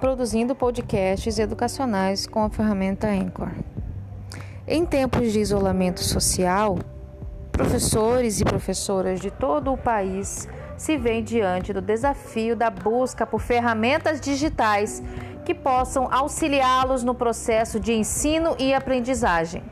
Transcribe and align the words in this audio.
produzindo 0.00 0.54
podcasts 0.54 1.38
educacionais 1.38 2.26
com 2.26 2.44
a 2.44 2.50
ferramenta 2.50 3.08
Anchor. 3.08 3.50
Em 4.66 4.86
tempos 4.86 5.32
de 5.32 5.40
isolamento 5.40 6.00
social, 6.00 6.78
professores 7.50 8.40
e 8.40 8.44
professoras 8.44 9.18
de 9.18 9.30
todo 9.30 9.72
o 9.72 9.76
país 9.76 10.48
se 10.76 10.96
veem 10.96 11.24
diante 11.24 11.72
do 11.72 11.80
desafio 11.80 12.54
da 12.54 12.70
busca 12.70 13.26
por 13.26 13.40
ferramentas 13.40 14.20
digitais 14.20 15.02
que 15.44 15.54
possam 15.54 16.08
auxiliá-los 16.12 17.02
no 17.02 17.14
processo 17.14 17.80
de 17.80 17.92
ensino 17.92 18.54
e 18.58 18.72
aprendizagem. 18.72 19.64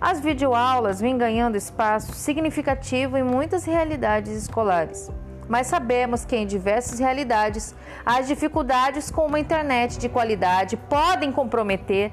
As 0.00 0.18
videoaulas 0.18 1.00
vêm 1.00 1.16
ganhando 1.16 1.56
espaço 1.56 2.12
significativo 2.14 3.16
em 3.16 3.22
muitas 3.22 3.64
realidades 3.64 4.32
escolares, 4.32 5.10
mas 5.50 5.66
sabemos 5.66 6.24
que 6.24 6.36
em 6.36 6.46
diversas 6.46 7.00
realidades 7.00 7.74
as 8.06 8.28
dificuldades 8.28 9.10
com 9.10 9.26
uma 9.26 9.40
internet 9.40 9.98
de 9.98 10.08
qualidade 10.08 10.76
podem 10.76 11.32
comprometer 11.32 12.12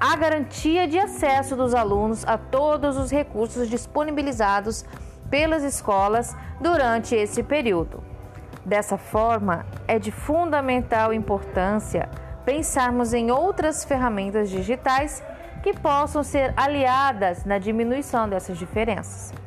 a 0.00 0.16
garantia 0.16 0.88
de 0.88 0.98
acesso 0.98 1.54
dos 1.54 1.72
alunos 1.72 2.26
a 2.26 2.36
todos 2.36 2.96
os 2.96 3.12
recursos 3.12 3.70
disponibilizados 3.70 4.84
pelas 5.30 5.62
escolas 5.62 6.36
durante 6.60 7.14
esse 7.14 7.44
período. 7.44 8.02
Dessa 8.66 8.98
forma, 8.98 9.64
é 9.86 9.98
de 10.00 10.10
fundamental 10.10 11.12
importância 11.12 12.08
pensarmos 12.44 13.14
em 13.14 13.30
outras 13.30 13.84
ferramentas 13.84 14.50
digitais 14.50 15.22
que 15.62 15.72
possam 15.72 16.24
ser 16.24 16.52
aliadas 16.56 17.44
na 17.44 17.58
diminuição 17.58 18.28
dessas 18.28 18.58
diferenças. 18.58 19.43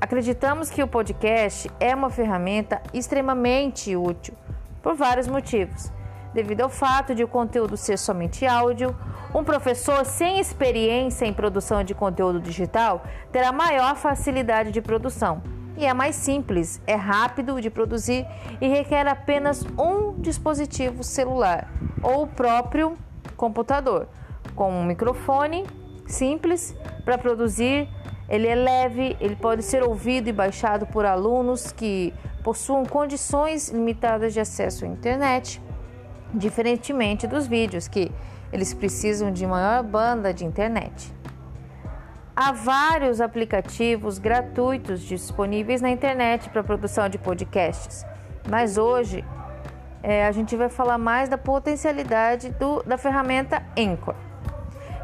Acreditamos 0.00 0.70
que 0.70 0.82
o 0.82 0.88
podcast 0.88 1.70
é 1.80 1.94
uma 1.94 2.10
ferramenta 2.10 2.82
extremamente 2.92 3.96
útil 3.96 4.34
por 4.82 4.94
vários 4.94 5.26
motivos. 5.26 5.90
Devido 6.34 6.62
ao 6.62 6.68
fato 6.68 7.14
de 7.14 7.24
o 7.24 7.28
conteúdo 7.28 7.76
ser 7.76 7.98
somente 7.98 8.46
áudio, 8.46 8.94
um 9.34 9.42
professor 9.42 10.04
sem 10.04 10.38
experiência 10.38 11.24
em 11.24 11.32
produção 11.32 11.82
de 11.82 11.94
conteúdo 11.94 12.40
digital 12.40 13.02
terá 13.32 13.52
maior 13.52 13.96
facilidade 13.96 14.70
de 14.70 14.82
produção 14.82 15.42
e 15.76 15.84
é 15.84 15.92
mais 15.92 16.16
simples, 16.16 16.80
é 16.86 16.94
rápido 16.94 17.60
de 17.60 17.68
produzir 17.68 18.26
e 18.60 18.66
requer 18.66 19.06
apenas 19.06 19.64
um 19.78 20.18
dispositivo 20.20 21.02
celular 21.02 21.70
ou 22.02 22.22
o 22.22 22.26
próprio 22.26 22.96
computador 23.36 24.08
com 24.54 24.70
um 24.70 24.84
microfone 24.84 25.66
simples 26.06 26.74
para 27.04 27.18
produzir. 27.18 27.88
Ele 28.28 28.48
é 28.48 28.54
leve, 28.54 29.16
ele 29.20 29.36
pode 29.36 29.62
ser 29.62 29.82
ouvido 29.82 30.28
e 30.28 30.32
baixado 30.32 30.86
por 30.86 31.04
alunos 31.04 31.70
que 31.70 32.12
possuam 32.42 32.84
condições 32.84 33.68
limitadas 33.68 34.32
de 34.32 34.40
acesso 34.40 34.84
à 34.84 34.88
internet, 34.88 35.62
diferentemente 36.34 37.26
dos 37.26 37.46
vídeos 37.46 37.86
que 37.86 38.10
eles 38.52 38.74
precisam 38.74 39.30
de 39.30 39.46
maior 39.46 39.82
banda 39.82 40.34
de 40.34 40.44
internet. 40.44 41.14
Há 42.34 42.52
vários 42.52 43.20
aplicativos 43.20 44.18
gratuitos 44.18 45.00
disponíveis 45.00 45.80
na 45.80 45.90
internet 45.90 46.50
para 46.50 46.62
produção 46.62 47.08
de 47.08 47.18
podcasts, 47.18 48.04
mas 48.48 48.76
hoje 48.76 49.24
é, 50.02 50.26
a 50.26 50.32
gente 50.32 50.54
vai 50.54 50.68
falar 50.68 50.98
mais 50.98 51.28
da 51.28 51.38
potencialidade 51.38 52.50
do, 52.50 52.82
da 52.82 52.98
ferramenta 52.98 53.62
Anchor. 53.76 54.14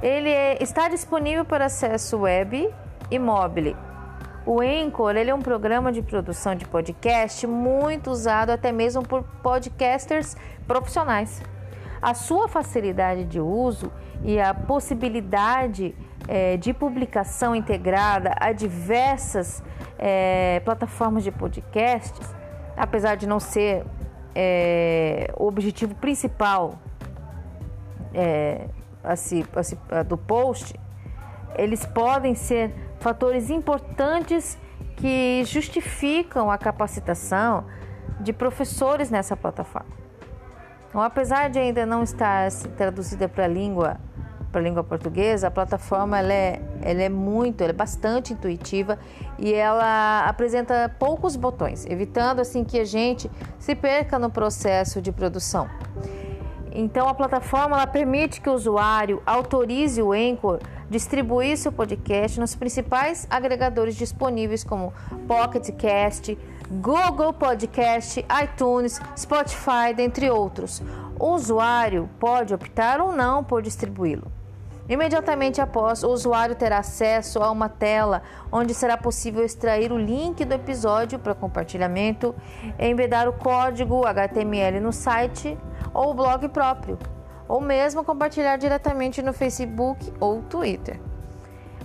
Ele 0.03 0.29
é, 0.29 0.63
está 0.63 0.89
disponível 0.89 1.45
para 1.45 1.67
acesso 1.67 2.19
web 2.19 2.69
mobile. 3.19 3.77
O 4.45 4.61
Anchor 4.61 5.17
ele 5.17 5.31
é 5.31 5.35
um 5.35 5.41
programa 5.41 5.93
de 5.93 6.03
produção 6.03 6.55
de 6.55 6.65
podcast 6.65 7.47
muito 7.47 8.11
usado 8.11 8.51
até 8.51 8.73
mesmo 8.73 9.03
por 9.03 9.23
podcasters 9.43 10.37
profissionais. 10.67 11.41
A 12.01 12.15
sua 12.15 12.49
facilidade 12.49 13.25
de 13.25 13.39
uso 13.39 13.93
e 14.25 14.41
a 14.41 14.53
possibilidade 14.53 15.95
é, 16.27 16.57
de 16.57 16.75
publicação 16.75 17.55
integrada 17.55 18.35
a 18.41 18.53
diversas 18.53 19.63
é, 19.99 20.61
plataformas 20.65 21.23
de 21.23 21.31
podcasts, 21.31 22.35
apesar 22.77 23.15
de 23.15 23.27
não 23.29 23.39
ser 23.39 23.85
é, 24.35 25.33
o 25.37 25.47
objetivo 25.47 25.95
principal 25.95 26.75
é, 28.13 28.67
assim, 29.05 29.45
assim, 29.55 29.77
do 30.09 30.17
post, 30.17 30.75
eles 31.57 31.85
podem 31.85 32.35
ser 32.35 32.75
fatores 33.03 33.51
importantes 33.51 34.57
que 34.97 35.43
justificam 35.45 36.51
a 36.51 36.57
capacitação 36.57 37.67
de 38.21 38.33
professores 38.33 39.11
nessa 39.11 39.37
plataforma. 39.37 39.91
Então, 40.89 41.03
apesar 41.03 41.51
de 41.51 41.59
ainda 41.59 41.85
não 41.85 42.03
estar 42.03 42.51
traduzida 42.77 43.29
para 43.29 43.45
a 43.45 43.49
língua 43.49 44.01
para 44.53 44.61
a 44.61 44.65
língua 44.65 44.85
portuguesa, 44.85 45.49
a 45.49 45.51
plataforma 45.51 46.19
ela 46.19 46.33
é, 46.33 46.61
ela 46.83 47.03
é 47.03 47.09
muito, 47.09 47.63
ela 47.63 47.71
é 47.71 47.73
bastante 47.73 48.35
intuitiva 48.35 48.99
e 49.39 49.55
ela 49.55 50.27
apresenta 50.29 50.95
poucos 50.99 51.37
botões, 51.37 51.87
evitando 51.87 52.41
assim 52.41 52.63
que 52.63 52.79
a 52.79 52.85
gente 52.85 53.31
se 53.59 53.75
perca 53.75 54.19
no 54.19 54.29
processo 54.29 55.01
de 55.01 55.11
produção. 55.11 55.71
Então 56.75 57.07
a 57.09 57.15
plataforma 57.15 57.87
permite 57.87 58.41
que 58.41 58.49
o 58.49 58.55
usuário 58.55 59.23
autorize 59.27 60.01
o 60.01 60.13
Anchor 60.13 60.59
distribuir 60.89 61.57
seu 61.59 61.71
podcast 61.71 62.41
nos 62.41 62.55
principais 62.55 63.27
agregadores 63.29 63.95
disponíveis 63.95 64.65
como 64.65 64.93
Pocket 65.29 65.71
Cast, 65.77 66.39
Google 66.71 67.35
Podcast, 67.35 68.25
iTunes, 68.43 69.01
Spotify, 69.17 69.93
dentre 69.95 70.31
outros. 70.31 70.83
O 71.19 71.35
usuário 71.35 72.09
pode 72.19 72.55
optar 72.55 73.01
ou 73.01 73.13
não 73.13 73.45
por 73.45 73.61
distribuí-lo. 73.61 74.33
Imediatamente 74.89 75.61
após, 75.61 76.03
o 76.03 76.09
usuário 76.09 76.57
terá 76.57 76.79
acesso 76.79 77.41
a 77.43 77.51
uma 77.51 77.69
tela 77.69 78.23
onde 78.51 78.75
será 78.75 78.97
possível 78.97 79.45
extrair 79.45 79.93
o 79.93 79.99
link 79.99 80.45
do 80.45 80.55
episódio 80.55 81.19
para 81.19 81.35
compartilhamento, 81.35 82.35
embedar 82.79 83.29
o 83.29 83.33
código 83.33 84.05
HTML 84.05 84.81
no 84.81 84.93
site 84.93 85.57
ou 85.93 86.15
blog 86.15 86.49
próprio, 86.49 86.99
ou 87.49 87.61
mesmo 87.61 88.05
compartilhar 88.05 88.57
diretamente 88.57 89.23
no 89.23 89.33
Facebook 89.33 90.13
ou 90.21 90.43
Twitter. 90.43 91.01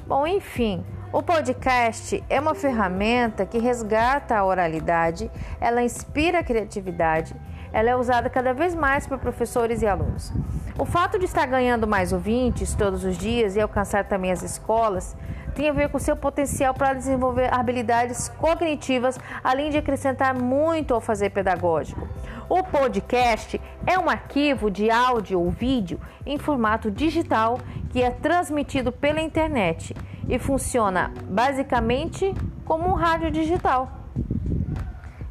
Bom, 0.06 0.26
enfim, 0.26 0.86
o 1.12 1.24
podcast 1.24 2.24
é 2.30 2.40
uma 2.40 2.54
ferramenta 2.54 3.46
que 3.46 3.58
resgata 3.58 4.36
a 4.36 4.46
oralidade, 4.46 5.32
ela 5.60 5.82
inspira 5.82 6.40
a 6.40 6.44
criatividade, 6.44 7.36
ela 7.72 7.90
é 7.90 7.96
usada 7.96 8.30
cada 8.30 8.54
vez 8.54 8.76
mais 8.76 9.08
por 9.08 9.18
professores 9.18 9.82
e 9.82 9.88
alunos. 9.88 10.32
O 10.78 10.86
fato 10.86 11.18
de 11.18 11.26
estar 11.26 11.46
ganhando 11.48 11.88
mais 11.88 12.14
ouvintes 12.14 12.74
todos 12.74 13.04
os 13.04 13.18
dias 13.18 13.56
e 13.56 13.62
alcançar 13.62 14.06
também 14.06 14.32
as 14.32 14.44
escolas 14.44 15.16
tem 15.56 15.70
a 15.70 15.74
ver 15.74 15.90
com 15.90 15.98
seu 15.98 16.16
potencial 16.16 16.74
para 16.74 16.94
desenvolver 16.94 17.52
habilidades 17.52 18.30
cognitivas, 18.30 19.20
além 19.44 19.72
de 19.72 19.78
acrescentar 19.78 20.36
muito 20.36 20.94
ao 20.94 21.02
fazer 21.02 21.32
pedagógico. 21.32 22.08
O 22.48 22.64
podcast 22.64 23.60
é 23.88 23.98
um 23.98 24.10
arquivo 24.10 24.70
de 24.70 24.92
áudio 24.92 25.40
ou 25.40 25.50
vídeo 25.50 25.98
em 26.26 26.38
formato 26.38 26.92
digital 26.92 27.58
que 27.90 28.04
é 28.04 28.12
transmitido 28.12 28.92
pela 28.92 29.22
internet 29.22 29.96
e 30.28 30.38
funciona 30.38 31.14
basicamente 31.24 32.36
como 32.66 32.90
um 32.90 32.94
rádio 32.94 33.32
digital. 33.32 33.90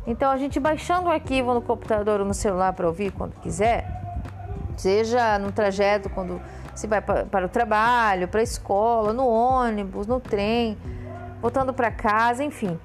Então, 0.07 0.31
a 0.31 0.39
gente 0.39 0.59
baixando 0.59 1.09
um 1.09 1.11
arquivo 1.11 1.53
no 1.53 1.61
computador 1.61 2.21
ou 2.21 2.27
no 2.27 2.33
celular 2.33 2.73
para 2.73 2.87
ouvir 2.87 3.13
quando 3.13 3.35
quiser, 3.41 3.87
seja 4.77 5.39
no 5.39 5.53
trajeto 5.53 6.09
quando 6.09 6.41
se 6.75 6.87
vai 6.87 7.03
para 7.03 7.45
o 7.45 7.49
trabalho, 7.49 8.27
para 8.27 8.41
a 8.41 8.43
escola, 8.43 9.13
no 9.13 9.27
ônibus, 9.27 10.07
no 10.07 10.19
trem, 10.19 10.79
voltando 11.43 11.75
para 11.75 11.91
casa, 11.91 12.43
enfim. 12.43 12.79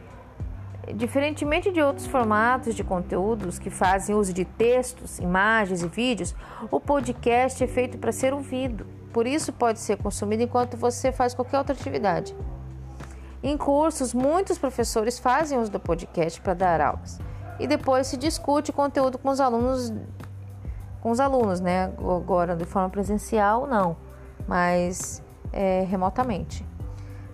Diferentemente 0.96 1.72
de 1.72 1.82
outros 1.82 2.08
formatos 2.08 2.74
de 2.74 2.84
conteúdos 2.84 3.60
que 3.60 3.70
fazem 3.70 4.16
uso 4.16 4.34
de 4.34 4.46
textos, 4.46 5.20
imagens 5.20 5.84
e 5.84 5.88
vídeos, 5.88 6.36
o 6.72 6.80
podcast 6.80 7.64
é 7.64 7.68
feito 7.68 7.98
para 7.98 8.12
ser 8.12 8.34
ouvido. 8.34 8.86
Por 9.14 9.28
isso 9.28 9.54
pode 9.54 9.80
ser 9.80 9.98
consumido 9.98 10.44
enquanto 10.44 10.78
você 10.78 11.12
faz 11.12 11.34
qualquer 11.34 11.60
outra 11.60 11.76
atividade. 11.76 12.36
Em 13.44 13.58
cursos, 13.58 14.14
muitos 14.14 14.58
professores 14.58 15.20
fazem 15.20 15.60
uso 15.60 15.72
do 15.72 15.80
podcast 15.80 16.40
para 16.42 16.54
dar 16.54 16.82
aulas 16.82 17.20
e 17.60 17.68
depois 17.68 18.08
se 18.08 18.18
discute 18.18 18.72
o 18.72 18.74
conteúdo 18.74 19.18
com 19.18 19.30
os 19.30 19.40
alunos 19.40 19.94
com 21.02 21.10
os 21.10 21.20
alunos, 21.20 21.60
né? 21.60 21.92
Agora 21.98 22.56
de 22.56 22.66
forma 22.66 22.90
presencial, 22.90 23.66
não, 23.66 23.98
mas 24.48 25.24
é, 25.52 25.84
remotamente. 25.90 26.66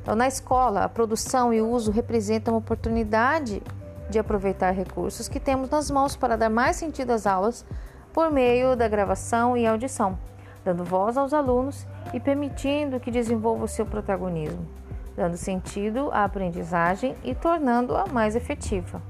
Então, 0.08 0.16
na 0.16 0.26
escola, 0.30 0.86
a 0.86 0.88
produção 0.88 1.54
e 1.54 1.62
o 1.62 1.70
uso 1.70 1.92
representam 1.92 2.54
uma 2.54 2.60
oportunidade 2.60 3.62
de 4.10 4.18
aproveitar 4.18 4.72
recursos 4.72 5.28
que 5.28 5.38
temos 5.38 5.70
nas 5.70 5.92
mãos 5.92 6.16
para 6.16 6.38
dar 6.38 6.50
mais 6.50 6.78
sentido 6.78 7.12
às 7.12 7.28
aulas 7.28 7.66
por 8.14 8.32
meio 8.32 8.74
da 8.74 8.88
gravação 8.88 9.58
e 9.58 9.68
audição, 9.68 10.18
dando 10.64 10.86
voz 10.86 11.18
aos 11.18 11.34
alunos 11.34 11.86
e 12.14 12.22
permitindo 12.22 13.02
que 13.02 13.12
desenvolva 13.12 13.66
o 13.66 13.68
seu 13.68 13.86
protagonismo, 13.86 14.66
dando 15.14 15.36
sentido 15.36 16.10
à 16.14 16.24
aprendizagem 16.24 17.14
e 17.22 17.36
tornando-a 17.36 18.08
mais 18.08 18.34
efetiva. 18.34 19.02